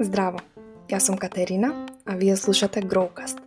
Здраво, 0.00 0.38
јас 0.86 1.08
сум 1.08 1.16
Катерина, 1.18 1.72
а 2.06 2.14
вие 2.14 2.36
слушате 2.36 2.82
Growcast, 2.82 3.40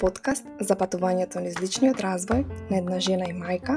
подкаст 0.00 0.46
за 0.60 0.72
патувањето 0.72 1.42
низ 1.44 1.60
личниот 1.60 2.00
развој 2.00 2.46
на 2.70 2.78
една 2.78 2.96
жена 2.96 3.28
и 3.28 3.36
мајка, 3.36 3.76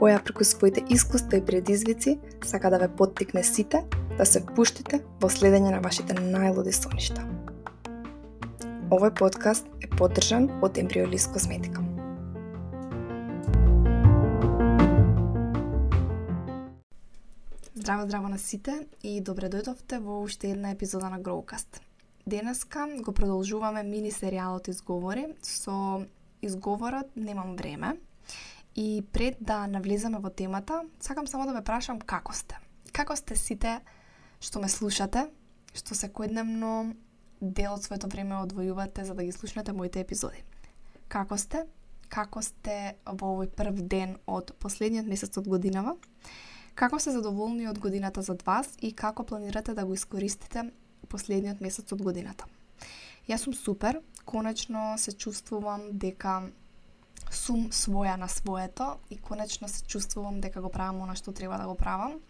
која 0.00 0.22
преку 0.24 0.48
своите 0.48 0.80
искуства 0.88 1.36
и 1.36 1.44
предизвици 1.44 2.16
сака 2.40 2.70
да 2.70 2.78
ве 2.78 2.88
поттикне 2.88 3.44
сите 3.44 3.84
да 4.16 4.24
се 4.24 4.40
впуштите 4.40 5.02
во 5.20 5.28
следење 5.28 5.76
на 5.76 5.84
вашите 5.84 6.16
најлуди 6.16 6.72
соништа. 6.72 7.20
Овој 8.88 9.12
подкаст 9.12 9.68
е 9.84 9.92
поддржан 9.92 10.48
од 10.62 10.80
Embryolis 10.80 11.28
Косметика. 11.32 11.87
Здраво, 17.88 18.02
здраво 18.02 18.28
на 18.28 18.38
сите 18.38 18.86
и 19.02 19.20
добре 19.24 19.48
дојдовте 19.48 19.96
во 20.04 20.18
уште 20.20 20.50
една 20.52 20.74
епизода 20.74 21.08
на 21.08 21.16
Growcast. 21.24 21.80
Денеска 22.26 22.84
го 23.00 23.12
продолжуваме 23.16 23.80
мини 23.82 24.10
серијалот 24.12 24.68
Изговори 24.68 25.24
со 25.42 26.04
изговорот 26.42 27.16
Немам 27.16 27.56
време. 27.56 27.96
И 28.76 29.00
пред 29.12 29.40
да 29.40 29.66
навлеземе 29.66 30.18
во 30.18 30.28
темата, 30.28 30.82
сакам 31.00 31.26
само 31.26 31.46
да 31.46 31.54
ве 31.56 31.64
прашам 31.64 31.98
како 31.98 32.34
сте. 32.36 32.58
Како 32.92 33.16
сте 33.16 33.36
сите 33.36 33.80
што 34.40 34.60
ме 34.60 34.68
слушате, 34.68 35.30
што 35.72 35.96
секојдневно 35.96 36.92
дел 37.40 37.72
од 37.72 37.88
своето 37.88 38.12
време 38.12 38.36
одвојувате 38.36 39.08
за 39.08 39.14
да 39.14 39.24
ги 39.24 39.32
слушнете 39.32 39.72
моите 39.72 40.04
епизоди. 40.04 40.44
Како 41.08 41.38
сте? 41.38 41.64
Како 42.08 42.44
сте 42.44 42.98
во 43.06 43.32
овој 43.32 43.48
прв 43.48 43.80
ден 43.80 44.18
од 44.26 44.52
последниот 44.60 45.08
месец 45.08 45.40
од 45.40 45.48
годинава? 45.48 45.96
Како 46.78 47.00
се 47.02 47.10
задоволни 47.10 47.66
од 47.66 47.78
годината 47.82 48.22
за 48.22 48.36
вас 48.46 48.68
и 48.78 48.92
како 48.94 49.24
планирате 49.26 49.74
да 49.74 49.84
го 49.84 49.96
искористите 49.98 50.62
последниот 51.10 51.58
месец 51.60 51.90
од 51.92 52.02
годината. 52.06 52.46
Јас 53.26 53.42
сум 53.42 53.54
супер, 53.54 53.98
конечно 54.24 54.94
се 54.96 55.12
чувствувам 55.12 55.88
дека 55.98 56.52
сум 57.34 57.72
своја 57.74 58.14
на 58.16 58.28
своето 58.28 58.96
и 59.10 59.18
конечно 59.18 59.68
се 59.68 59.82
чувствувам 59.90 60.38
дека 60.40 60.62
го 60.62 60.70
правам 60.70 61.02
она 61.02 61.18
што 61.18 61.34
треба 61.34 61.58
да 61.58 61.66
го 61.66 61.74
правам. 61.74 62.20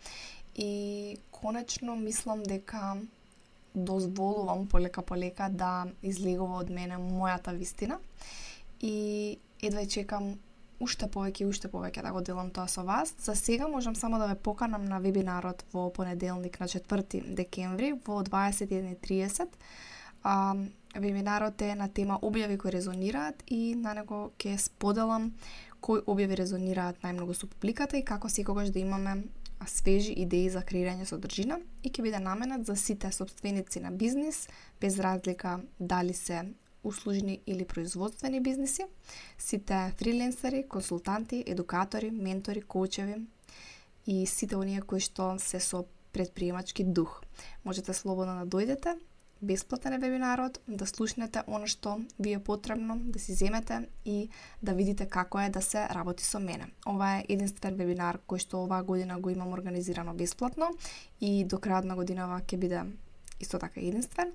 И 0.56 1.18
конечно 1.30 1.96
мислам 1.96 2.42
дека 2.42 2.96
дозволувам 3.74 4.66
полека 4.66 5.02
полека 5.02 5.52
да 5.52 5.92
излегува 6.02 6.64
од 6.64 6.70
мене 6.70 6.96
мојата 6.96 7.52
вистина. 7.52 8.00
И 8.80 9.38
едва 9.60 9.84
чекам 9.86 10.38
уште 10.80 11.06
повеќе 11.06 11.42
и 11.42 11.48
уште 11.50 11.68
повеќе 11.68 12.02
да 12.02 12.12
го 12.12 12.20
делам 12.20 12.50
тоа 12.50 12.68
со 12.68 12.84
вас. 12.84 13.14
За 13.18 13.34
сега 13.36 13.68
можам 13.68 13.96
само 13.96 14.18
да 14.18 14.26
ве 14.26 14.34
поканам 14.34 14.84
на 14.84 15.00
вебинарот 15.00 15.64
во 15.72 15.90
понеделник 15.92 16.60
на 16.60 16.68
4 16.68 17.34
декември 17.34 17.92
во 18.06 18.22
21:30. 18.22 19.48
А, 20.22 20.54
вебинарот 20.94 21.62
е 21.62 21.74
на 21.74 21.88
тема 21.88 22.18
објави 22.22 22.58
кои 22.58 22.72
резонираат 22.72 23.42
и 23.46 23.74
на 23.74 23.94
него 23.94 24.30
ќе 24.38 24.56
споделам 24.56 25.32
кои 25.80 26.00
објави 26.00 26.34
резонираат 26.34 27.02
најмногу 27.02 27.34
со 27.34 27.46
публиката 27.46 27.96
и 27.98 28.04
како 28.04 28.28
секогаш 28.28 28.70
да 28.70 28.78
имаме 28.78 29.22
свежи 29.66 30.12
идеи 30.12 30.50
за 30.50 30.62
креирање 30.62 31.06
содржина 31.06 31.58
и 31.82 31.90
ќе 31.90 32.02
биде 32.02 32.18
наменат 32.18 32.66
за 32.66 32.76
сите 32.76 33.12
собственици 33.12 33.80
на 33.80 33.90
бизнис, 33.90 34.48
без 34.80 34.98
разлика 34.98 35.60
дали 35.80 36.14
се 36.14 36.44
услужни 36.84 37.40
или 37.46 37.64
производствени 37.64 38.40
бизниси, 38.40 38.82
сите 39.38 39.92
фриленсери, 39.98 40.68
консултанти, 40.68 41.44
едукатори, 41.46 42.10
ментори, 42.10 42.62
коучеви 42.62 43.14
и 44.06 44.26
сите 44.26 44.56
оние 44.56 44.80
кои 44.80 45.00
што 45.00 45.36
се 45.38 45.60
со 45.60 45.84
предприемачки 46.12 46.84
дух. 46.84 47.22
Можете 47.64 47.92
слободно 47.92 48.40
да 48.40 48.46
дојдете, 48.46 48.96
бесплатен 49.42 49.92
е 49.92 49.98
вебинарот, 49.98 50.60
да 50.68 50.86
слушнете 50.86 51.42
оно 51.46 51.66
што 51.66 51.98
ви 52.18 52.32
е 52.32 52.38
потребно, 52.38 52.96
да 52.98 53.18
си 53.18 53.34
земете 53.34 53.88
и 54.04 54.28
да 54.62 54.72
видите 54.72 55.06
како 55.06 55.40
е 55.40 55.50
да 55.50 55.62
се 55.62 55.86
работи 55.88 56.24
со 56.24 56.40
мене. 56.40 56.66
Ова 56.86 57.18
е 57.18 57.24
единствен 57.28 57.76
вебинар 57.76 58.18
кој 58.26 58.38
што 58.38 58.64
оваа 58.64 58.82
година 58.82 59.20
го 59.20 59.30
имам 59.30 59.52
организирано 59.52 60.14
бесплатно 60.14 60.72
и 61.20 61.44
до 61.44 61.56
крајот 61.56 61.84
на 61.84 61.94
годинава 61.94 62.40
ќе 62.40 62.56
биде 62.56 62.82
исто 63.40 63.58
така 63.58 63.80
единствен 63.80 64.32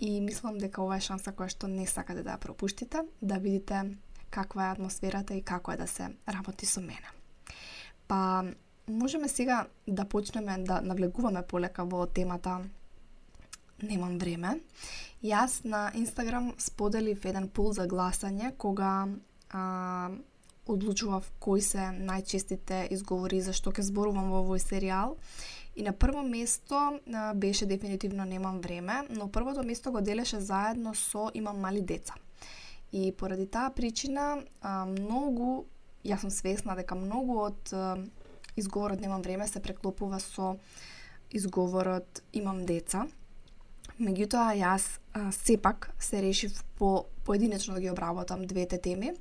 и 0.00 0.20
мислам 0.20 0.58
дека 0.58 0.82
ова 0.82 0.96
е 0.96 1.04
шанса 1.04 1.32
која 1.36 1.52
што 1.52 1.68
не 1.68 1.86
сакате 1.86 2.24
да 2.24 2.34
ја 2.34 2.40
пропуштите, 2.40 3.04
да 3.20 3.36
видите 3.38 3.82
каква 4.30 4.68
е 4.68 4.72
атмосферата 4.72 5.34
и 5.34 5.42
како 5.42 5.72
е 5.72 5.76
да 5.76 5.86
се 5.86 6.08
работи 6.28 6.66
со 6.66 6.80
мене. 6.80 7.12
Па, 8.08 8.44
можеме 8.88 9.28
сега 9.28 9.66
да 9.86 10.04
почнеме 10.04 10.58
да 10.58 10.80
навлегуваме 10.80 11.42
полека 11.42 11.84
во 11.84 12.06
темата 12.06 12.60
Немам 13.82 14.18
време. 14.18 14.58
Јас 15.24 15.64
на 15.64 15.90
Инстаграм 15.96 16.52
споделив 16.58 17.24
еден 17.24 17.48
пул 17.48 17.72
за 17.72 17.86
гласање 17.88 18.52
кога 18.58 19.08
а, 19.50 20.10
одлучував 20.72 21.30
кои 21.38 21.60
се 21.60 21.90
најчестите 21.96 22.86
изговори 22.90 23.40
за 23.40 23.52
што 23.52 23.72
ќе 23.72 23.86
зборувам 23.90 24.30
во 24.30 24.44
овој 24.44 24.62
серијал 24.62 25.16
И 25.76 25.82
на 25.82 25.92
прво 25.92 26.22
место 26.22 27.00
беше 27.34 27.66
дефинитивно 27.66 28.24
немам 28.24 28.60
време, 28.60 29.02
но 29.10 29.28
првото 29.28 29.62
место 29.62 29.92
го 29.92 30.00
делеше 30.00 30.40
заедно 30.40 30.94
со 30.94 31.30
имам 31.34 31.60
мали 31.60 31.80
деца. 31.80 32.14
И 32.92 33.12
поради 33.12 33.46
таа 33.46 33.70
причина 33.70 34.42
многу, 34.86 35.66
јас 36.04 36.20
сум 36.20 36.30
свесна 36.30 36.74
дека 36.74 36.98
многу 36.98 37.38
од 37.38 37.72
изговорот 38.56 39.00
немам 39.00 39.22
време 39.22 39.46
се 39.46 39.62
преклопува 39.62 40.18
со 40.20 40.56
изговорот 41.30 42.22
имам 42.32 42.66
деца. 42.66 43.06
Меѓутоа 44.00 44.54
јас 44.56 44.86
а, 45.12 45.28
сепак 45.32 45.90
се 46.00 46.22
решив 46.22 46.62
по 46.78 47.04
поединечно 47.24 47.74
да 47.74 47.80
ги 47.80 47.90
обработам 47.90 48.46
двете 48.46 48.78
теми 48.78 49.12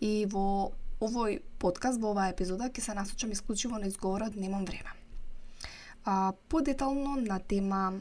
и 0.00 0.26
во 0.28 0.72
овој 1.00 1.40
подкаст, 1.58 2.00
во 2.00 2.12
оваа 2.12 2.28
епизода, 2.34 2.68
ќе 2.68 2.84
се 2.84 2.94
насочам 2.94 3.32
исклучиво 3.32 3.78
на 3.80 3.88
изговорот 3.88 4.36
да 4.36 4.40
немам 4.40 4.66
време. 4.68 4.92
А, 6.04 6.32
подетално 6.48 7.16
на 7.16 7.38
тема 7.40 8.00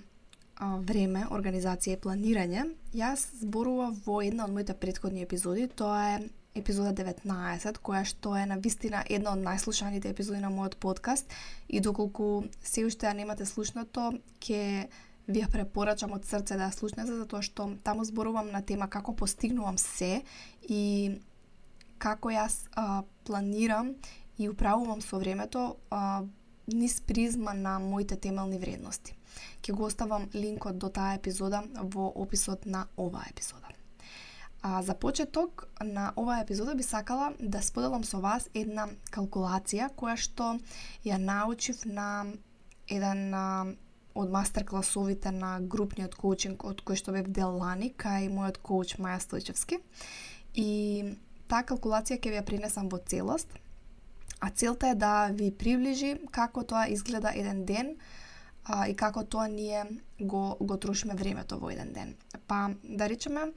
а, 0.56 0.76
време, 0.84 1.24
организација 1.32 1.96
и 1.96 2.02
планирање, 2.04 2.68
јас 2.94 3.30
зборував 3.40 4.04
во 4.06 4.20
една 4.22 4.46
од 4.46 4.54
моите 4.54 4.76
предходни 4.76 5.24
епизоди, 5.24 5.70
тоа 5.72 6.04
е 6.18 6.20
епизода 6.60 6.92
19, 6.92 7.80
која 7.80 8.04
што 8.04 8.36
е 8.36 8.46
на 8.50 8.58
вистина 8.60 9.04
една 9.10 9.38
од 9.38 9.44
најслушаните 9.46 10.12
епизоди 10.12 10.42
на 10.44 10.52
мојот 10.52 10.76
подкаст 10.84 11.32
и 11.70 11.80
доколку 11.80 12.44
се 12.64 12.84
уште 12.86 13.08
ја 13.08 13.16
немате 13.16 13.46
слушнато, 13.46 14.12
ќе 14.44 14.90
ви 15.30 15.44
ја 15.44 15.50
препорачам 15.52 16.14
од 16.18 16.26
срце 16.26 16.58
да 16.58 16.68
ја 16.68 16.74
слушнете, 16.74 17.14
затоа 17.14 17.46
што 17.46 17.70
таму 17.86 18.06
зборувам 18.06 18.50
на 18.52 18.62
тема 18.66 18.90
како 18.90 19.14
постигнувам 19.14 19.78
се 19.78 20.24
и 20.66 21.22
како 22.02 22.32
јас 22.34 22.66
а, 22.74 23.04
планирам 23.28 23.94
и 24.38 24.50
управувам 24.50 25.02
со 25.02 25.20
времето 25.22 25.78
а, 25.92 26.24
низ 26.68 27.02
призма 27.02 27.54
на 27.54 27.80
моите 27.80 28.16
темелни 28.16 28.58
вредности. 28.58 29.16
Ке 29.62 29.72
го 29.72 29.86
оставам 29.86 30.30
линкот 30.34 30.78
до 30.78 30.90
таа 30.90 31.16
епизода 31.16 31.64
во 31.76 32.10
описот 32.16 32.66
на 32.66 32.88
оваа 32.98 33.30
епизода. 33.30 33.68
А 34.62 34.82
за 34.84 34.94
почеток 34.94 35.68
на 35.82 36.14
оваа 36.16 36.42
епизода 36.42 36.76
би 36.76 36.84
сакала 36.84 37.34
да 37.40 37.62
споделам 37.62 38.04
со 38.04 38.20
вас 38.20 38.50
една 38.54 38.90
калкулација 39.12 39.92
која 39.96 40.18
што 40.18 40.58
ја 41.06 41.18
научив 41.18 41.86
на 41.86 42.26
еден 42.88 43.30
од 44.20 44.32
мастер 44.32 44.66
класовите 44.66 45.32
на 45.32 45.58
групниот 45.60 46.16
коучинг 46.16 46.66
од 46.66 46.84
кој 46.84 47.00
што 47.00 47.16
бев 47.16 47.32
дел 47.32 47.56
лани 47.58 47.94
кај 47.96 48.30
мојот 48.34 48.62
коуч 48.62 48.98
Маја 49.00 49.22
Стојчевски. 49.24 49.80
И 50.56 50.70
таа 51.48 51.64
калкулација 51.64 52.20
ќе 52.20 52.30
ви 52.34 52.40
ја 52.40 52.46
принесам 52.46 52.92
во 52.92 53.00
целост 53.00 53.60
а 54.40 54.50
целта 54.50 54.88
е 54.88 54.96
да 54.96 55.30
ви 55.34 55.52
приближи 55.52 56.16
како 56.32 56.64
тоа 56.64 56.88
изгледа 56.88 57.32
еден 57.36 57.66
ден 57.66 57.96
а, 58.64 58.88
и 58.88 58.96
како 58.96 59.24
тоа 59.24 59.48
ние 59.48 59.84
го, 60.20 60.56
го 60.60 60.78
трошиме 60.78 61.16
времето 61.16 61.60
во 61.60 61.70
еден 61.70 61.94
ден. 61.94 62.16
Па, 62.48 62.70
да 62.84 63.10
речеме, 63.10 63.52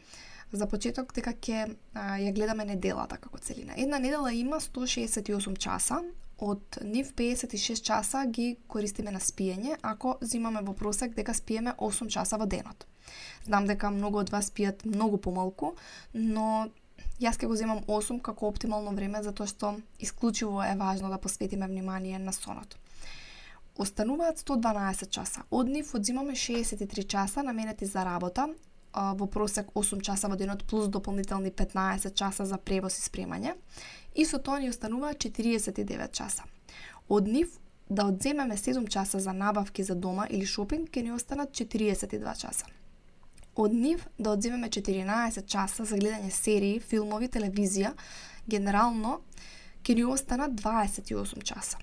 за 0.52 0.66
почеток 0.66 1.14
дека 1.14 1.32
ќе 1.32 1.76
ја 1.94 2.32
гледаме 2.34 2.64
неделата 2.64 3.16
како 3.16 3.38
целина. 3.38 3.74
Една 3.76 3.98
недела 3.98 4.32
има 4.32 4.60
168 4.60 5.58
часа, 5.58 6.02
од 6.42 6.78
нив 6.82 7.12
56 7.14 7.82
часа 7.86 8.24
ги 8.26 8.56
користиме 8.66 9.14
на 9.14 9.20
спиење, 9.22 9.76
ако 9.82 10.16
зимаме 10.20 10.62
во 10.66 10.74
просек 10.74 11.14
дека 11.14 11.34
спиеме 11.34 11.74
8 11.78 12.10
часа 12.10 12.38
во 12.38 12.46
денот. 12.46 12.86
Знам 13.46 13.66
дека 13.70 13.90
многу 13.94 14.18
од 14.18 14.32
вас 14.34 14.50
спијат 14.50 14.82
многу 14.84 15.22
помалку, 15.22 15.76
но 16.14 16.68
Јас 17.22 17.38
ќе 17.38 17.46
го 17.46 17.56
земам 17.56 17.80
8 17.86 18.18
како 18.26 18.48
оптимално 18.50 18.90
време 18.96 19.20
затоа 19.22 19.46
што 19.46 19.76
исклучиво 20.02 20.62
е 20.64 20.74
важно 20.78 21.10
да 21.10 21.18
посветиме 21.22 21.68
внимание 21.70 22.18
на 22.18 22.32
сонот. 22.32 22.76
Остануваат 23.78 24.42
112 24.42 25.10
часа. 25.10 25.44
Од 25.50 25.68
нив 25.68 25.94
одзимаме 25.94 26.34
63 26.34 27.06
часа 27.06 27.42
наменети 27.42 27.86
за 27.86 28.04
работа, 28.04 28.48
во 28.92 29.26
просек 29.26 29.70
8 29.74 30.02
часа 30.02 30.28
во 30.28 30.36
денот 30.36 30.64
плюс 30.68 30.88
дополнителни 30.88 31.50
15 31.50 32.14
часа 32.14 32.44
за 32.46 32.58
превоз 32.58 32.98
и 32.98 33.02
спремање. 33.02 33.54
И 34.14 34.24
со 34.24 34.38
тоа 34.38 34.60
ни 34.60 34.68
остануваат 34.68 35.18
49 35.18 36.12
часа. 36.12 36.44
Од 37.08 37.26
нив 37.28 37.58
да 37.90 38.06
одземеме 38.06 38.56
7 38.56 38.88
часа 38.88 39.20
за 39.20 39.32
набавки 39.32 39.82
за 39.82 39.94
дома 39.94 40.26
или 40.30 40.46
шопинг, 40.46 40.90
ќе 40.90 41.02
ни 41.02 41.12
останат 41.12 41.52
42 41.52 42.36
часа. 42.38 42.66
Од 43.54 43.72
нив 43.72 44.06
да 44.18 44.30
одземеме 44.30 44.68
14 44.68 45.46
часа 45.46 45.84
за 45.84 45.96
гледање 45.96 46.30
серии, 46.30 46.80
филмови, 46.80 47.28
телевизија, 47.28 47.92
генерално 48.48 49.20
ќе 49.84 49.96
ни 49.96 50.04
останат 50.04 50.52
28 50.56 51.42
часа. 51.42 51.78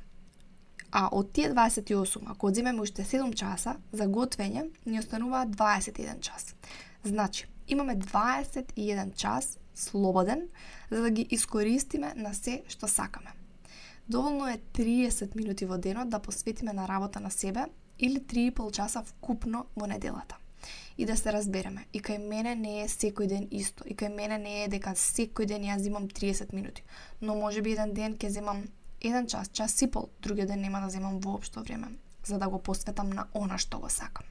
А 0.91 1.09
од 1.13 1.31
тие 1.33 1.51
28, 1.53 2.25
ако 2.25 2.47
одземеме 2.47 2.81
уште 2.81 3.03
7 3.05 3.35
часа, 3.35 3.75
за 3.91 4.07
готвење 4.07 4.69
ни 4.85 4.99
остануваат 4.99 5.49
21 5.49 6.21
час. 6.21 6.55
Значи, 7.03 7.45
имаме 7.67 7.95
21 7.95 9.15
час 9.15 9.57
слободен 9.79 10.47
за 10.91 11.01
да 11.01 11.09
ги 11.11 11.27
искористиме 11.29 12.13
на 12.15 12.33
се 12.33 12.63
што 12.67 12.87
сакаме. 12.87 13.31
Доволно 14.09 14.47
е 14.47 14.59
30 14.73 15.35
минути 15.35 15.65
во 15.65 15.77
денот 15.77 16.09
да 16.09 16.19
посветиме 16.19 16.73
на 16.73 16.87
работа 16.87 17.19
на 17.19 17.31
себе 17.31 17.65
или 17.99 18.19
3,5 18.19 18.71
часа 18.71 19.03
вкупно 19.03 19.65
во 19.75 19.87
неделата. 19.87 20.37
И 20.97 21.05
да 21.05 21.17
се 21.17 21.31
разбереме, 21.31 21.85
и 21.93 22.01
кај 22.01 22.17
мене 22.17 22.55
не 22.55 22.81
е 22.81 22.87
секој 22.87 23.27
ден 23.27 23.47
исто, 23.51 23.85
и 23.87 23.95
кај 23.95 24.15
мене 24.15 24.37
не 24.37 24.63
е 24.63 24.67
дека 24.67 24.91
секој 24.91 25.45
ден 25.45 25.63
јас 25.63 25.77
земам 25.79 26.09
30 26.09 26.53
минути, 26.53 26.83
но 27.21 27.35
може 27.35 27.61
би 27.61 27.71
еден 27.71 27.93
ден 27.93 28.17
ќе 28.17 28.27
земам 28.27 28.65
еден 29.01 29.27
час, 29.27 29.49
час 29.49 29.81
и 29.81 29.87
пол, 29.87 30.09
другиот 30.21 30.47
ден 30.47 30.61
нема 30.61 30.81
да 30.81 30.89
земам 30.89 31.19
воопшто 31.19 31.63
време, 31.63 31.87
за 32.25 32.37
да 32.37 32.49
го 32.49 32.59
посветам 32.59 33.09
на 33.09 33.27
она 33.33 33.57
што 33.57 33.79
го 33.79 33.89
сакам. 33.89 34.25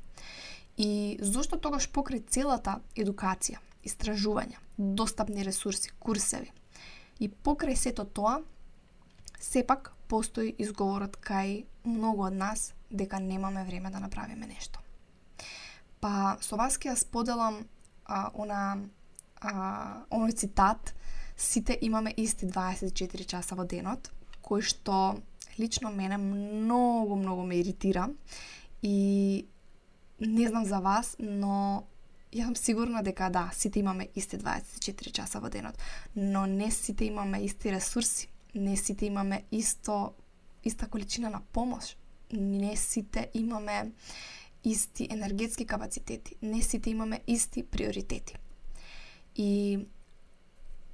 И 0.76 1.16
зошто 1.20 1.56
тогаш 1.56 1.88
покрај 1.88 2.28
целата 2.28 2.80
едукација, 2.96 3.58
истражувања, 3.86 4.58
достапни 4.78 5.44
ресурси, 5.44 5.90
курсеви, 5.98 6.52
и 7.18 7.28
покрај 7.28 7.76
сето 7.76 8.04
тоа, 8.04 8.40
сепак 9.40 9.92
постои 10.08 10.54
изговорот 10.58 11.18
кај 11.22 11.64
многу 11.84 12.26
од 12.26 12.34
нас 12.34 12.72
дека 12.90 13.20
немаме 13.20 13.64
време 13.64 13.90
да 13.90 14.00
направиме 14.00 14.46
нешто. 14.46 14.80
Па 16.00 16.38
со 16.40 16.56
вас 16.56 16.78
ќе 16.78 16.92
ја 16.92 16.96
споделам 16.96 17.64
а, 18.06 18.30
она 18.34 18.78
а, 19.40 20.04
оној 20.10 20.34
цитат 20.34 20.94
сите 21.36 21.78
имаме 21.82 22.14
исти 22.16 22.46
24 22.46 23.24
часа 23.26 23.54
во 23.54 23.64
денот, 23.64 24.10
кој 24.42 24.62
што 24.62 25.18
лично 25.58 25.90
мене 25.90 26.18
многу, 26.18 27.16
многу 27.16 27.46
ме 27.46 27.60
иритира 27.60 28.08
и 28.82 29.46
не 30.20 30.48
знам 30.48 30.64
за 30.64 30.80
вас, 30.80 31.16
но 31.18 31.86
ја 32.32 32.44
сум 32.44 32.56
сигурна 32.56 33.02
дека 33.02 33.30
да, 33.32 33.48
сите 33.54 33.80
имаме 33.80 34.08
исти 34.14 34.36
24 34.36 35.12
часа 35.12 35.40
во 35.40 35.48
денот, 35.48 35.78
но 36.16 36.46
не 36.46 36.70
сите 36.70 37.04
имаме 37.04 37.40
исти 37.44 37.72
ресурси, 37.72 38.28
не 38.54 38.76
сите 38.76 39.06
имаме 39.06 39.44
исто 39.52 40.14
иста 40.64 40.88
количина 40.88 41.30
на 41.30 41.40
помош, 41.52 41.96
не 42.32 42.76
сите 42.76 43.30
имаме 43.34 43.92
исти 44.64 45.08
енергетски 45.10 45.66
капацитети, 45.66 46.36
не 46.42 46.62
сите 46.62 46.90
имаме 46.90 47.20
исти 47.26 47.62
приоритети. 47.62 48.36
И 49.36 49.86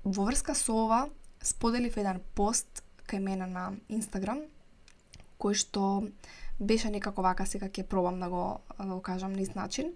во 0.05 0.25
врска 0.25 0.55
со 0.55 0.73
ова 0.85 1.09
споделив 1.43 1.97
еден 1.97 2.21
пост 2.35 2.85
кај 3.09 3.21
мене 3.21 3.47
на 3.47 3.73
Инстаграм, 3.89 4.45
кој 5.41 5.55
што 5.55 6.05
беше 6.61 6.91
некако 6.91 7.23
вака 7.23 7.47
сега 7.47 7.69
ќе 7.69 7.89
пробам 7.89 8.21
да 8.21 8.29
го, 8.29 8.61
да 8.79 8.95
го 8.95 9.01
кажам 9.01 9.33
низ 9.33 9.49
ист 9.49 9.57
начин. 9.57 9.95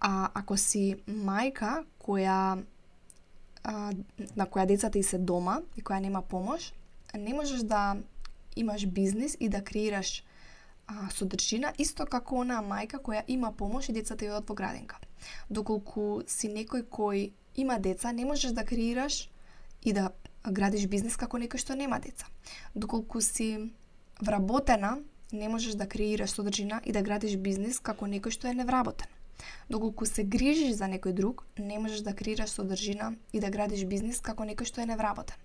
А 0.00 0.30
ако 0.34 0.56
си 0.56 0.96
мајка 1.06 1.84
која 2.00 2.62
а, 3.62 3.92
на 4.36 4.46
која 4.46 4.66
децата 4.66 4.98
и 4.98 5.02
се 5.02 5.18
дома 5.18 5.60
и 5.76 5.82
која 5.82 6.00
нема 6.00 6.22
помош, 6.22 6.72
не 7.14 7.34
можеш 7.34 7.60
да 7.60 7.96
имаш 8.56 8.86
бизнис 8.86 9.36
и 9.40 9.48
да 9.48 9.64
креираш 9.64 10.24
а, 10.86 11.10
содржина 11.10 11.74
исто 11.78 12.06
како 12.06 12.40
онаа 12.40 12.64
мајка 12.64 13.02
која 13.02 13.24
има 13.28 13.52
помош 13.52 13.88
и 13.88 13.92
децата 13.92 14.24
ја 14.24 14.40
во 14.40 14.54
градинка. 14.54 14.96
Доколку 15.50 16.22
си 16.26 16.48
некој 16.48 16.88
кој 16.88 17.30
има 17.56 17.78
деца, 17.78 18.12
не 18.12 18.24
можеш 18.24 18.52
да 18.52 18.64
креираш 18.64 19.28
и 19.82 19.92
да 19.92 20.10
градиш 20.48 20.86
бизнис 20.88 21.16
како 21.16 21.38
некој 21.38 21.60
што 21.60 21.76
нема 21.76 22.00
деца. 22.00 22.26
Доколку 22.74 23.20
си 23.20 23.72
вработена, 24.20 24.98
не 25.32 25.48
можеш 25.48 25.74
да 25.74 25.88
креираш 25.88 26.30
содржина 26.30 26.80
и 26.84 26.92
да 26.92 27.02
градиш 27.02 27.36
бизнис 27.36 27.80
како 27.80 28.06
некој 28.06 28.30
што 28.30 28.48
е 28.48 28.54
невработен. 28.54 29.08
Доколку 29.70 30.06
се 30.06 30.24
грижиш 30.24 30.76
за 30.76 30.84
некој 30.90 31.12
друг, 31.12 31.46
не 31.58 31.78
можеш 31.78 32.00
да 32.00 32.14
креираш 32.14 32.50
содржина 32.50 33.14
и 33.32 33.40
да 33.40 33.50
градиш 33.50 33.84
бизнис 33.84 34.20
како 34.20 34.44
некој 34.44 34.64
што 34.64 34.80
е 34.80 34.90
невработен. 34.90 35.36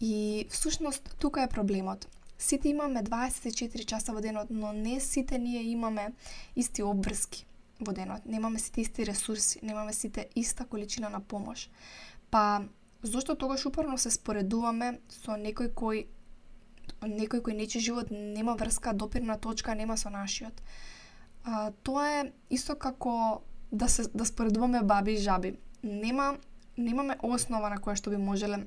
И 0.00 0.46
всушност 0.50 1.16
тука 1.18 1.42
е 1.42 1.48
проблемот. 1.48 2.08
Сите 2.38 2.68
имаме 2.68 3.02
24 3.02 3.84
часа 3.84 4.12
во 4.12 4.20
денот, 4.20 4.50
но 4.50 4.72
не 4.72 5.00
сите 5.00 5.38
ние 5.38 5.62
имаме 5.62 6.12
исти 6.56 6.82
обврски 6.82 7.46
во 7.80 7.92
денот. 7.92 8.26
Немаме 8.26 8.58
сите 8.58 8.80
исти 8.80 9.06
ресурси, 9.06 9.60
немаме 9.62 9.92
сите 9.92 10.28
иста 10.34 10.64
количина 10.64 11.10
на 11.10 11.20
помош. 11.20 11.70
Па 12.30 12.64
зошто 13.02 13.34
тогаш 13.34 13.66
упорно 13.66 13.98
се 13.98 14.10
споредуваме 14.10 14.98
со 15.08 15.38
некој 15.38 15.70
кој 15.70 16.06
некој 17.02 17.42
кој 17.42 17.54
нечи 17.56 17.80
живот 17.80 18.10
нема 18.10 18.54
врска, 18.54 18.92
допирна 18.92 19.38
точка 19.38 19.74
нема 19.74 19.96
со 19.96 20.10
нашиот. 20.10 20.62
А, 21.44 21.70
тоа 21.82 22.06
е 22.08 22.32
исто 22.50 22.76
како 22.78 23.42
да 23.72 23.88
се 23.88 24.04
да 24.14 24.24
споредуваме 24.24 24.82
баби 24.82 25.12
и 25.12 25.16
жаби. 25.16 25.56
Нема 25.82 26.36
немаме 26.78 27.16
основа 27.22 27.70
на 27.70 27.78
која 27.78 27.96
што 27.96 28.10
би 28.10 28.16
можеле 28.16 28.64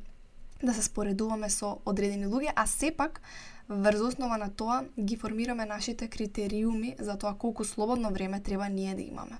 да 0.63 0.73
се 0.73 0.81
споредуваме 0.81 1.49
со 1.49 1.79
одредени 1.85 2.27
луѓе, 2.27 2.53
а 2.55 2.65
сепак 2.67 3.21
врз 3.69 4.01
основа 4.01 4.37
на 4.37 4.49
тоа 4.49 4.83
ги 4.99 5.15
формираме 5.15 5.65
нашите 5.65 6.07
критериуми 6.07 6.95
за 6.99 7.17
тоа 7.17 7.33
колку 7.33 7.63
слободно 7.63 8.11
време 8.11 8.39
треба 8.39 8.69
ние 8.69 8.95
да 8.95 9.01
имаме. 9.01 9.37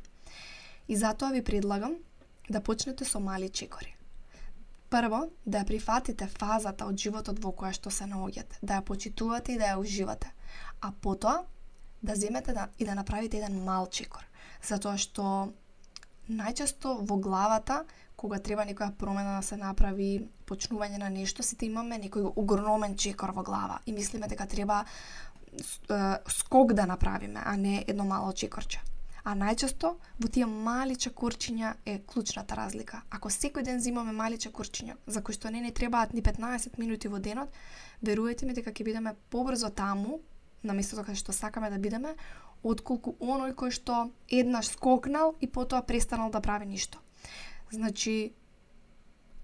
И 0.88 0.96
затоа 0.96 1.32
ви 1.32 1.44
предлагам 1.44 1.96
да 2.50 2.62
почнете 2.62 3.06
со 3.06 3.20
мали 3.20 3.50
чекори. 3.50 3.96
Прво, 4.90 5.30
да 5.46 5.64
ја 5.64 5.68
прифатите 5.68 6.28
фазата 6.28 6.86
од 6.86 6.98
животот 6.98 7.42
во 7.42 7.52
која 7.52 7.74
што 7.74 7.90
се 7.90 8.06
наоѓате, 8.06 8.62
да 8.62 8.80
ја 8.80 8.86
почитувате 8.86 9.56
и 9.56 9.58
да 9.58 9.74
ја 9.74 9.80
уживате, 9.82 10.30
а 10.82 10.92
потоа 10.92 11.44
да 12.06 12.16
земете 12.16 12.54
да, 12.54 12.68
и 12.80 12.86
да 12.86 12.96
направите 12.96 13.38
еден 13.38 13.64
мал 13.64 13.88
чекор, 13.92 14.26
затоа 14.64 14.98
што 14.98 15.52
најчесто 16.30 17.00
во 17.06 17.18
главата 17.18 17.84
кога 18.16 18.40
треба 18.40 18.66
некоја 18.66 18.94
промена 18.98 19.38
да 19.38 19.44
се 19.46 19.58
направи, 19.58 20.28
почнување 20.48 20.98
на 20.98 21.10
нешто, 21.10 21.44
сите 21.44 21.68
имаме 21.68 22.00
некој 22.00 22.32
огромен 22.36 22.96
чекор 22.96 23.34
во 23.36 23.44
глава 23.44 23.80
и 23.86 23.94
мислиме 23.94 24.28
дека 24.28 24.48
треба 24.48 24.86
скок 26.28 26.74
да 26.74 26.86
направиме, 26.86 27.42
а 27.46 27.56
не 27.58 27.84
едно 27.88 28.06
мало 28.06 28.34
чекорче. 28.34 28.82
А 29.26 29.34
најчесто 29.34 29.96
во 30.22 30.30
тие 30.30 30.46
мали 30.46 30.96
чекорчиња 30.96 31.72
е 31.86 31.98
клучната 32.06 32.56
разлика. 32.56 33.02
Ако 33.10 33.32
секој 33.34 33.64
ден 33.66 33.80
зимаме 33.82 34.12
мали 34.14 34.38
чекорчиња, 34.38 34.98
за 35.08 35.22
кои 35.22 35.34
што 35.34 35.50
не 35.50 35.62
ни 35.62 35.72
требаат 35.74 36.14
ни 36.14 36.22
15 36.22 36.78
минути 36.78 37.10
во 37.10 37.20
денот, 37.20 37.50
верувате 38.02 38.46
ми 38.46 38.54
дека 38.54 38.70
ќе 38.70 38.86
бидеме 38.86 39.16
побрзо 39.34 39.72
таму, 39.74 40.20
на 40.66 40.74
местото 40.74 41.04
каде 41.06 41.20
што 41.20 41.34
сакаме 41.34 41.70
да 41.70 41.80
бидеме, 41.82 42.16
отколку 42.64 43.16
оној 43.20 43.54
кој 43.54 43.72
што 43.72 44.10
еднаш 44.30 44.74
скокнал 44.74 45.36
и 45.42 45.48
потоа 45.48 45.82
престанал 45.82 46.32
да 46.32 46.42
прави 46.42 46.66
ништо. 46.66 47.00
Значи, 47.72 48.34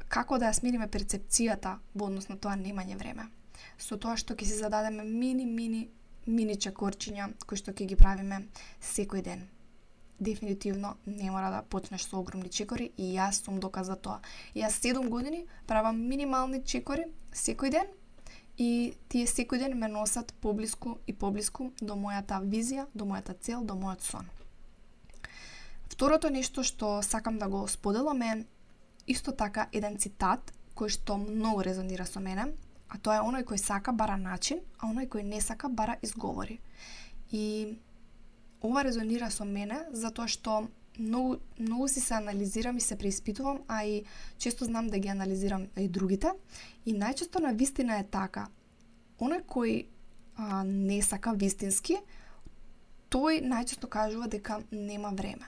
како 0.10 0.38
да 0.38 0.50
ја 0.50 0.58
смириме 0.58 0.90
перцепцијата 0.92 1.78
во 1.94 2.10
однос 2.10 2.30
на 2.30 2.38
тоа 2.38 2.58
немање 2.58 2.98
време? 2.98 3.30
Со 3.78 3.98
тоа 3.98 4.18
што 4.18 4.36
ќе 4.36 4.50
си 4.50 4.60
зададеме 4.60 5.06
мини, 5.06 5.46
мини, 5.46 5.88
мини 6.26 6.58
чекорчиња 6.58 7.32
кои 7.46 7.58
што 7.58 7.72
ќе 7.72 7.90
ги 7.94 8.00
правиме 8.00 8.46
секој 8.82 9.26
ден 9.26 9.50
дефинитивно 10.22 10.96
не 11.08 11.32
мора 11.32 11.50
да 11.50 11.62
почнеш 11.62 12.06
со 12.06 12.20
огромни 12.20 12.50
чекори 12.50 12.92
и 12.98 13.16
јас 13.18 13.42
сум 13.44 13.60
доказ 13.60 13.88
за 13.88 13.96
тоа. 13.96 14.20
Јас 14.56 14.78
7 14.84 15.10
години 15.10 15.48
правам 15.68 15.98
минимални 15.98 16.62
чекори 16.64 17.08
секој 17.34 17.72
ден 17.72 17.88
и 18.58 18.94
тие 19.10 19.28
секој 19.28 19.60
ден 19.60 19.78
ме 19.80 19.88
носат 19.88 20.34
поблиску 20.42 20.98
и 21.08 21.14
поблиску 21.14 21.72
до 21.82 21.96
мојата 21.96 22.42
визија, 22.44 22.88
до 22.94 23.06
мојата 23.06 23.36
цел, 23.40 23.64
до 23.64 23.76
мојот 23.76 24.02
сон. 24.02 24.28
Второто 25.90 26.30
нешто 26.30 26.64
што 26.64 27.02
сакам 27.04 27.38
да 27.38 27.48
го 27.48 27.68
споделам 27.68 28.22
е 28.22 28.46
исто 29.08 29.32
така 29.32 29.68
еден 29.72 29.98
цитат 29.98 30.54
кој 30.76 30.90
што 30.90 31.18
многу 31.18 31.64
резонира 31.64 32.06
со 32.06 32.20
мене, 32.20 32.54
а 32.90 32.98
тоа 32.98 33.20
е 33.20 33.26
оној 33.26 33.46
кој 33.48 33.58
сака 33.58 33.92
бара 33.92 34.18
начин, 34.18 34.62
а 34.80 34.88
оној 34.88 35.08
кој 35.08 35.24
не 35.24 35.42
сака 35.42 35.70
бара 35.70 35.98
изговори. 36.02 36.60
И 37.32 37.78
ова 38.62 38.84
резонира 38.84 39.30
со 39.32 39.46
мене 39.46 39.86
затоа 39.92 40.28
што 40.28 40.68
многу, 41.00 41.36
многу 41.60 41.88
си 41.88 42.00
се 42.00 42.14
анализирам 42.14 42.78
и 42.78 42.82
се 42.82 42.96
преиспитувам, 42.96 43.60
а 43.68 43.84
и 43.84 44.04
често 44.38 44.66
знам 44.66 44.88
да 44.88 45.00
ги 45.00 45.08
анализирам 45.08 45.68
и 45.78 45.88
другите. 45.88 46.32
И 46.86 46.94
најчесто 46.94 47.40
на 47.40 47.54
вистина 47.54 48.00
е 48.00 48.04
така. 48.04 48.48
Оној 49.20 49.46
кој 49.46 49.86
а, 50.36 50.64
не 50.64 51.02
сака 51.02 51.34
вистински, 51.34 52.02
тој 53.12 53.44
најчесто 53.46 53.88
кажува 53.88 54.28
дека 54.28 54.62
нема 54.72 55.12
време. 55.14 55.46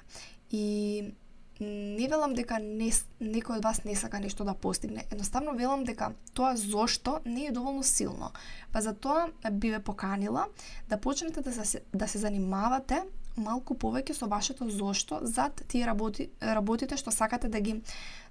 И 0.52 1.14
не 1.60 2.08
велам 2.10 2.34
дека 2.34 2.58
не, 2.60 2.90
некој 3.22 3.60
од 3.60 3.66
вас 3.66 3.84
не 3.86 3.96
сака 3.96 4.20
нешто 4.20 4.44
да 4.44 4.54
постигне. 4.54 5.06
Едноставно 5.12 5.54
велам 5.58 5.84
дека 5.84 6.12
тоа 6.34 6.56
зошто 6.58 7.20
не 7.26 7.48
е 7.48 7.52
доволно 7.52 7.84
силно. 7.84 8.32
Па 8.72 8.82
за 8.82 8.94
тоа 8.94 9.30
би 9.52 9.72
ве 9.72 9.80
поканила 9.80 10.48
да 10.90 10.98
почнете 10.98 11.42
да 11.42 11.54
се, 11.66 11.82
да 11.94 12.08
се 12.08 12.18
занимавате 12.18 13.04
малку 13.36 13.76
повеќе 13.76 14.14
со 14.14 14.28
вашето 14.28 14.70
зошто 14.70 15.20
зад 15.22 15.64
тие 15.68 15.86
работи, 15.86 16.30
работите 16.42 16.98
што 16.98 17.12
сакате 17.12 17.50
да 17.50 17.60
ги 17.60 17.82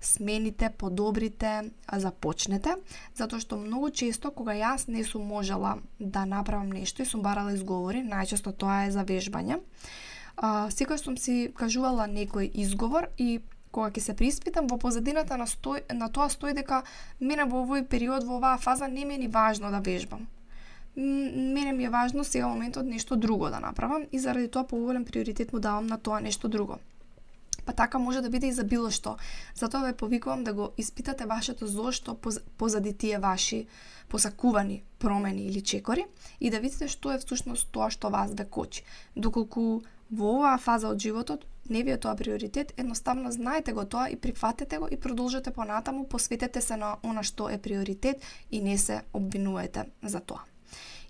смените, 0.01 0.71
подобрите, 0.71 1.71
започнете, 1.93 2.77
затоа 3.15 3.41
што 3.41 3.59
многу 3.59 3.91
често 3.91 4.31
кога 4.31 4.55
јас 4.55 4.89
не 4.89 5.05
сум 5.05 5.27
можела 5.27 5.79
да 5.99 6.25
направам 6.27 6.71
нешто 6.71 7.03
и 7.03 7.07
сум 7.07 7.23
барала 7.23 7.55
изговори, 7.55 8.05
најчесто 8.07 8.53
тоа 8.53 8.87
е 8.87 8.93
за 8.95 9.05
вежбање, 9.05 9.61
а, 10.37 10.69
секој 10.71 10.99
сум 10.99 11.17
си 11.17 11.53
кажувала 11.55 12.07
некој 12.07 12.51
изговор 12.55 13.11
и 13.19 13.41
кога 13.73 13.91
ќе 13.91 14.05
се 14.05 14.15
приспитам 14.15 14.69
во 14.69 14.79
позадината 14.79 15.37
на, 15.41 15.49
стој, 15.49 15.89
на 15.97 16.09
тоа 16.13 16.29
стои 16.29 16.53
дека 16.53 16.83
мене 17.21 17.49
во 17.49 17.65
овој 17.65 17.89
период, 17.89 18.29
во 18.29 18.37
оваа 18.37 18.61
фаза 18.61 18.89
не 18.89 19.05
ми 19.05 19.15
е 19.15 19.25
ни 19.25 19.29
важно 19.29 19.71
да 19.71 19.81
вежбам 19.81 20.29
мене 20.97 21.73
ми 21.73 21.85
е 21.85 21.91
важно 21.91 22.25
сега 22.25 22.49
моментот 22.49 22.87
нешто 22.87 23.17
друго 23.17 23.51
да 23.51 23.61
направам 23.61 24.03
и 24.13 24.19
заради 24.19 24.49
тоа 24.49 24.65
поголем 24.65 25.05
приоритет 25.05 25.53
му 25.53 25.61
давам 25.61 25.87
на 25.87 25.99
тоа 25.99 26.21
нешто 26.21 26.49
друго. 26.49 26.79
Па 27.65 27.73
така 27.73 27.99
може 27.99 28.21
да 28.21 28.31
биде 28.31 28.47
и 28.47 28.53
за 28.53 28.65
било 28.65 28.91
што. 28.91 29.17
Затоа 29.55 29.87
ве 29.87 29.93
повикувам 29.93 30.45
да 30.45 30.53
го 30.53 30.71
испитате 30.79 31.27
вашето 31.27 31.67
зошто 31.67 32.17
позади 32.59 32.93
тие 32.93 33.19
ваши 33.19 33.67
посакувани 34.09 34.83
промени 34.99 35.47
или 35.47 35.61
чекори 35.61 36.05
и 36.41 36.51
да 36.51 36.61
видите 36.61 36.89
што 36.89 37.13
е 37.13 37.19
всушност 37.19 37.71
тоа 37.73 37.91
што 37.91 38.11
вас 38.11 38.35
да 38.35 38.45
кочи. 38.45 38.85
Доколку 39.17 39.83
во 40.11 40.37
оваа 40.43 40.59
фаза 40.59 40.91
од 40.91 40.99
животот 40.99 41.47
не 41.71 41.83
ви 41.83 41.95
е 41.95 41.97
тоа 41.97 42.17
приоритет, 42.17 42.75
едноставно 42.77 43.33
знаете 43.33 43.73
го 43.73 43.85
тоа 43.85 44.11
и 44.11 44.17
прифатете 44.17 44.79
го 44.79 44.89
и 44.91 44.97
продолжете 44.97 45.51
понатаму, 45.51 46.05
посветете 46.05 46.61
се 46.61 46.77
на 46.77 46.97
она 47.03 47.23
што 47.23 47.49
е 47.49 47.59
приоритет 47.59 48.21
и 48.51 48.61
не 48.61 48.79
се 48.79 49.03
обвинувате 49.13 49.87
за 50.03 50.21
тоа. 50.21 50.52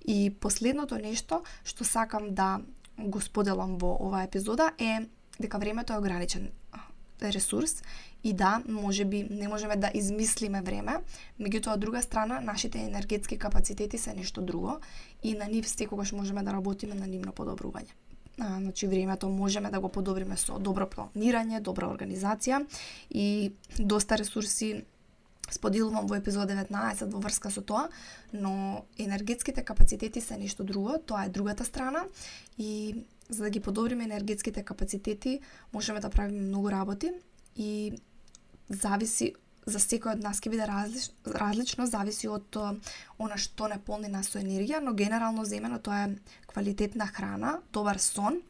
И 0.06 0.30
последното 0.30 0.98
нешто 0.98 1.42
што 1.64 1.84
сакам 1.84 2.34
да 2.34 2.60
го 2.98 3.20
споделам 3.20 3.78
во 3.78 3.96
оваа 4.00 4.24
епизода 4.24 4.72
е 4.78 5.08
дека 5.40 5.58
времето 5.58 5.92
е 5.92 5.98
ограничен 5.98 6.50
ресурс 7.22 7.82
и 8.24 8.32
да, 8.32 8.62
може 8.68 9.04
би 9.04 9.26
не 9.30 9.48
можеме 9.48 9.76
да 9.76 9.90
измислиме 9.94 10.62
време, 10.62 10.98
меѓутоа 11.40 11.74
од 11.74 11.80
друга 11.80 12.02
страна 12.02 12.40
нашите 12.40 12.78
енергетски 12.78 13.38
капацитети 13.38 13.98
се 13.98 14.14
нешто 14.14 14.42
друго 14.42 14.78
и 15.22 15.34
на 15.34 15.46
нив 15.46 15.68
секогаш 15.68 16.12
можеме 16.12 16.42
да 16.42 16.52
работиме 16.52 16.94
на 16.94 17.06
нивно 17.06 17.32
подобрување. 17.32 17.94
А, 18.40 18.60
значи 18.60 18.86
времето 18.86 19.28
можеме 19.28 19.70
да 19.70 19.80
го 19.80 19.88
подобриме 19.88 20.36
со 20.36 20.58
добро 20.58 20.86
планирање, 20.86 21.60
добра 21.60 21.86
организација 21.86 22.64
и 23.10 23.52
доста 23.78 24.18
ресурси 24.18 24.84
споделувам 25.50 26.06
во 26.06 26.16
епизод 26.16 26.48
19 26.48 27.10
во 27.12 27.20
врска 27.20 27.50
со 27.50 27.62
тоа, 27.62 27.88
но 28.32 28.84
енергетските 28.98 29.62
капацитети 29.62 30.20
се 30.20 30.36
нешто 30.36 30.64
друго, 30.64 30.98
тоа 30.98 31.26
е 31.26 31.28
другата 31.28 31.64
страна 31.64 32.04
и 32.58 33.04
за 33.28 33.44
да 33.44 33.50
ги 33.50 33.60
подобриме 33.60 34.04
енергетските 34.04 34.62
капацитети 34.62 35.40
можеме 35.72 36.00
да 36.00 36.10
правиме 36.10 36.40
многу 36.40 36.70
работи 36.70 37.12
и 37.56 37.92
зависи 38.68 39.34
за 39.66 39.78
секој 39.78 40.16
од 40.16 40.22
нас 40.24 40.40
ќе 40.42 40.50
биде 40.50 40.66
различ, 40.66 41.10
различно, 41.26 41.86
зависи 41.86 42.28
од 42.28 42.56
она 43.18 43.36
што 43.38 43.68
не 43.70 43.78
полни 43.78 44.10
нас 44.10 44.32
со 44.32 44.40
енергија, 44.40 44.80
но 44.82 44.94
генерално 44.94 45.44
земено 45.44 45.78
тоа 45.78 46.06
е 46.06 46.16
квалитетна 46.50 47.06
храна, 47.06 47.60
добар 47.72 48.00
сон, 48.02 48.40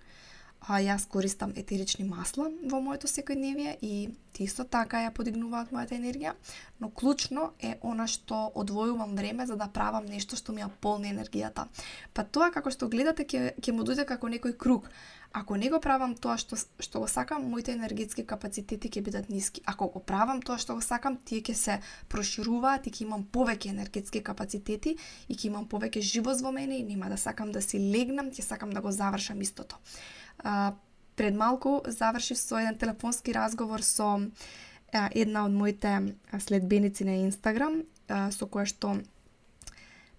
а 0.68 0.78
јас 0.78 1.08
користам 1.10 1.52
етерични 1.56 2.04
масла 2.06 2.46
во 2.70 2.80
моето 2.80 3.08
секојдневие 3.10 3.76
и 3.82 4.10
ти 4.32 4.44
исто 4.44 4.64
така 4.64 5.02
ја 5.02 5.10
подигнуваат 5.12 5.72
мојата 5.74 5.96
енергија, 5.98 6.34
но 6.80 6.90
клучно 6.90 7.50
е 7.60 7.74
она 7.82 8.06
што 8.06 8.52
одвојувам 8.54 9.16
време 9.18 9.46
за 9.46 9.56
да 9.56 9.68
правам 9.68 10.06
нешто 10.06 10.36
што 10.36 10.52
ми 10.52 10.62
ја 10.62 10.70
полни 10.80 11.10
енергијата. 11.10 11.66
Па 12.14 12.24
тоа 12.24 12.52
како 12.54 12.70
што 12.70 12.88
гледате 12.88 13.26
ќе 13.26 13.58
ќе 13.58 13.74
му 13.74 13.82
дојде 13.82 14.06
како 14.06 14.30
некој 14.30 14.56
круг. 14.56 14.88
Ако 15.32 15.56
не 15.56 15.70
го 15.72 15.80
правам 15.80 16.14
тоа 16.14 16.36
што 16.38 16.56
што 16.56 17.00
го 17.00 17.08
сакам, 17.08 17.50
моите 17.50 17.72
енергетски 17.72 18.24
капацитети 18.24 18.88
ќе 18.88 19.02
бидат 19.02 19.28
ниски. 19.28 19.62
Ако 19.66 19.88
го 19.88 20.00
правам 20.00 20.42
тоа 20.42 20.58
што 20.58 20.78
го 20.78 20.80
сакам, 20.80 21.18
тие 21.24 21.42
ќе 21.42 21.54
се 21.54 21.78
прошируваат 22.08 22.86
и 22.86 22.90
ќе 22.90 23.06
имам 23.08 23.26
повеќе 23.26 23.74
енергетски 23.74 24.22
капацитети 24.22 24.96
и 25.28 25.34
ќе 25.34 25.46
имам 25.50 25.68
повеќе 25.68 26.00
живост 26.00 26.44
во 26.44 26.52
мене 26.52 26.78
и 26.78 26.84
нема 26.84 27.08
да 27.08 27.16
сакам 27.16 27.52
да 27.52 27.62
си 27.62 27.80
легнам, 27.80 28.30
ќе 28.30 28.44
сакам 28.44 28.70
да 28.70 28.80
го 28.80 28.92
завршам 28.92 29.40
истото. 29.40 29.80
А, 30.42 30.74
пред 31.16 31.34
малку 31.34 31.80
завршив 31.86 32.38
со 32.38 32.58
еден 32.58 32.78
телефонски 32.78 33.34
разговор 33.34 33.82
со 33.82 34.20
а, 34.92 35.10
една 35.14 35.44
од 35.44 35.52
моите 35.52 36.14
следбеници 36.38 37.04
на 37.04 37.22
Инстаграм, 37.24 37.82
а, 38.08 38.30
со 38.30 38.46
која 38.46 38.66
што 38.66 38.96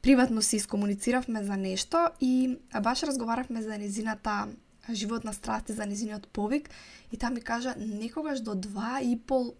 приватно 0.04 0.42
си 0.42 0.58
искомунициравме 0.58 1.44
за 1.44 1.58
нешто 1.58 2.10
и 2.20 2.60
баш 2.82 3.04
разговаравме 3.04 3.62
за 3.62 3.78
незината 3.78 4.48
животна 4.92 5.34
страст 5.34 5.70
и 5.70 5.74
за 5.74 5.86
незиниот 5.86 6.28
повик 6.28 6.70
и 7.12 7.18
таа 7.18 7.30
ми 7.30 7.42
кажа 7.42 7.76
некогаш 7.78 8.40
до 8.40 8.56
два 8.56 9.00
и 9.02 9.20
пол 9.20 9.54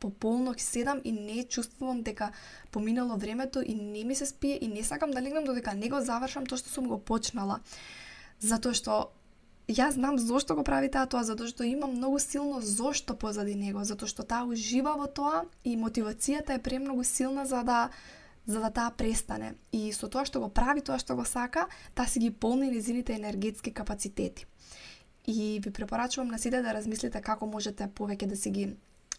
по 0.00 0.10
полнок 0.10 0.60
седам 0.60 1.00
и 1.04 1.12
не 1.12 1.44
чувствувам 1.44 2.02
дека 2.02 2.30
поминало 2.70 3.16
времето 3.16 3.62
и 3.66 3.74
не 3.74 4.04
ми 4.04 4.14
се 4.14 4.26
спие 4.26 4.58
и 4.60 4.68
не 4.68 4.84
сакам 4.84 5.10
да 5.10 5.22
легнам 5.22 5.44
додека 5.44 5.74
не 5.74 5.88
го 5.88 6.00
завршам 6.00 6.46
тоа 6.46 6.58
што 6.58 6.70
сум 6.70 6.88
го 6.88 6.98
почнала. 6.98 7.60
Затоа 8.40 8.74
што 8.74 9.10
Јас 9.68 9.96
знам 9.96 10.18
зошто 10.18 10.54
го 10.54 10.62
прави 10.64 10.90
таа 10.92 11.06
тоа, 11.08 11.22
затоа 11.24 11.48
што 11.48 11.64
има 11.64 11.86
многу 11.88 12.18
силно 12.20 12.60
зошто 12.60 13.14
позади 13.16 13.54
него, 13.56 13.84
затоа 13.84 14.08
што 14.08 14.22
таа 14.22 14.44
ужива 14.44 14.92
во 15.00 15.06
тоа 15.08 15.46
и 15.64 15.72
мотивацијата 15.80 16.58
е 16.58 16.60
премногу 16.60 17.04
силна 17.04 17.46
за 17.46 17.62
да 17.64 17.88
за 18.46 18.60
да 18.60 18.68
таа 18.70 18.90
престане. 18.92 19.54
И 19.72 19.88
со 19.92 20.08
тоа 20.12 20.26
што 20.28 20.40
го 20.40 20.50
прави, 20.52 20.84
тоа 20.84 20.98
што 21.00 21.16
го 21.16 21.24
сака, 21.24 21.64
таа 21.94 22.04
си 22.04 22.20
ги 22.20 22.30
полни 22.30 22.68
незините 22.68 23.14
енергетски 23.16 23.72
капацитети. 23.72 24.44
И 25.26 25.60
ви 25.64 25.70
препорачувам 25.70 26.28
на 26.28 26.38
сите 26.38 26.60
да 26.60 26.74
размислите 26.76 27.22
како 27.24 27.46
можете 27.46 27.88
повеќе 27.88 28.28
да 28.28 28.36
си 28.36 28.50
ги 28.50 28.66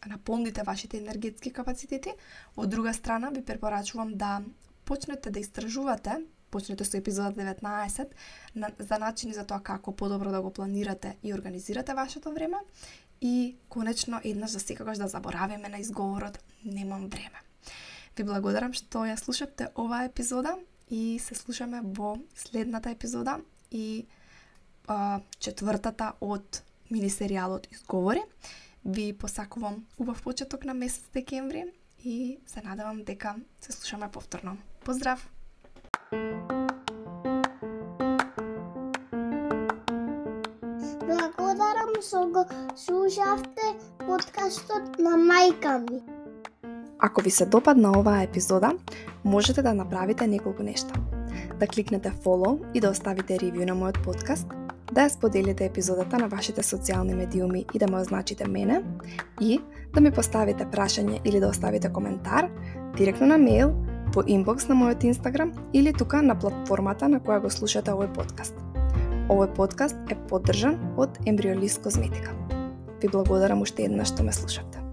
наполните 0.06 0.62
вашите 0.62 1.02
енергетски 1.02 1.50
капацитети. 1.50 2.14
Од 2.56 2.70
друга 2.70 2.94
страна, 2.94 3.34
ви 3.34 3.42
препорачувам 3.42 4.14
да 4.14 4.44
почнете 4.86 5.32
да 5.32 5.40
истражувате 5.40 6.22
почнете 6.56 6.86
со 6.88 6.98
епизода 6.98 7.36
19 7.36 8.16
на, 8.56 8.72
за 8.80 9.00
начини 9.00 9.34
за 9.36 9.44
тоа 9.44 9.60
како 9.60 9.92
подобро 9.92 10.32
да 10.32 10.42
го 10.42 10.54
планирате 10.54 11.18
и 11.24 11.34
организирате 11.34 11.94
вашето 11.94 12.32
време 12.32 12.58
и 13.22 13.56
конечно 13.70 14.22
еднаш 14.24 14.52
за 14.52 14.60
секогаш 14.60 14.98
да 14.98 15.08
заборавиме 15.08 15.70
на 15.70 15.78
изговорот 15.80 16.40
немам 16.66 17.10
време. 17.10 17.42
Ви 18.16 18.24
благодарам 18.24 18.72
што 18.74 19.04
ја 19.04 19.20
слушавте 19.20 19.68
оваа 19.76 20.08
епизода 20.08 20.56
и 20.88 21.20
се 21.20 21.36
слушаме 21.36 21.82
во 21.84 22.16
следната 22.36 22.90
епизода 22.96 23.42
и 23.72 24.06
а, 24.88 25.20
четвртата 25.40 26.14
од 26.22 26.64
мини 26.90 27.10
серијалот 27.10 27.68
Изговори. 27.72 28.24
Ви 28.86 29.12
посакувам 29.14 29.84
убав 29.98 30.22
почеток 30.24 30.64
на 30.64 30.74
месец 30.74 31.04
декември 31.14 31.66
и 32.06 32.38
се 32.46 32.62
надевам 32.62 33.04
дека 33.04 33.36
се 33.62 33.72
слушаме 33.72 34.12
повторно. 34.12 34.58
Поздрав! 34.86 35.35
Благодарам 41.06 41.96
што 42.02 42.28
го 42.30 42.46
слушавте 42.78 43.62
подкастот 44.06 45.00
на 45.00 45.18
мајка 45.18 45.82
ми. 45.90 46.02
Ако 47.00 47.22
ви 47.22 47.32
се 47.32 47.46
допадна 47.46 47.92
оваа 48.00 48.24
епизода, 48.24 48.72
можете 49.24 49.62
да 49.62 49.74
направите 49.74 50.28
неколку 50.28 50.64
нешта. 50.64 50.94
Да 51.60 51.68
кликнете 51.68 52.12
follow 52.24 52.60
и 52.74 52.80
да 52.80 52.90
оставите 52.90 53.38
ревју 53.38 53.66
на 53.66 53.74
мојот 53.74 54.04
подкаст, 54.04 54.48
да 54.94 55.02
ја 55.02 55.10
споделите 55.10 55.66
епизодата 55.66 56.18
на 56.18 56.28
вашите 56.28 56.62
социјални 56.62 57.16
медиуми 57.16 57.66
и 57.74 57.80
да 57.80 57.88
ме 57.88 58.02
означите 58.02 58.48
мене, 58.48 58.84
и 59.42 59.60
да 59.94 60.02
ми 60.02 60.12
поставите 60.12 60.66
прашање 60.66 61.22
или 61.26 61.40
да 61.40 61.48
оставите 61.50 61.90
коментар 61.94 62.50
директно 62.98 63.28
на 63.28 63.38
мејл 63.38 63.85
по 64.16 64.24
инбокс 64.24 64.70
на 64.72 64.78
мојот 64.80 65.04
Инстаграм 65.04 65.52
или 65.74 65.92
тука 65.94 66.22
на 66.24 66.38
платформата 66.40 67.10
на 67.12 67.20
која 67.20 67.42
го 67.44 67.52
слушате 67.52 67.92
овој 67.92 68.14
подкаст. 68.16 68.56
Овој 69.28 69.52
подкаст 69.58 70.14
е 70.14 70.16
поддржан 70.30 70.80
од 70.96 71.20
Ембриолист 71.28 71.84
Козметика. 71.84 72.32
Ви 73.02 73.12
благодарам 73.12 73.68
уште 73.68 73.90
еднаш 73.90 74.16
што 74.16 74.24
ме 74.24 74.32
слушавте. 74.32 74.85